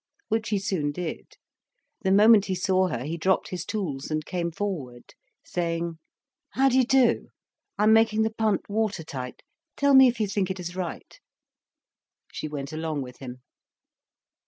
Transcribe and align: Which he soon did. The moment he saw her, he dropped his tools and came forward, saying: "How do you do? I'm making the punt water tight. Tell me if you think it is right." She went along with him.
Which 0.29 0.49
he 0.49 0.57
soon 0.57 0.91
did. 0.91 1.37
The 2.01 2.11
moment 2.11 2.45
he 2.45 2.55
saw 2.55 2.87
her, 2.87 3.03
he 3.03 3.17
dropped 3.17 3.49
his 3.49 3.63
tools 3.63 4.09
and 4.09 4.25
came 4.25 4.49
forward, 4.51 5.13
saying: 5.45 5.99
"How 6.53 6.69
do 6.69 6.77
you 6.79 6.85
do? 6.85 7.27
I'm 7.77 7.93
making 7.93 8.23
the 8.23 8.33
punt 8.33 8.67
water 8.67 9.03
tight. 9.03 9.43
Tell 9.77 9.93
me 9.93 10.07
if 10.07 10.19
you 10.19 10.27
think 10.27 10.49
it 10.49 10.59
is 10.59 10.75
right." 10.75 11.19
She 12.33 12.47
went 12.47 12.73
along 12.73 13.03
with 13.03 13.19
him. 13.19 13.41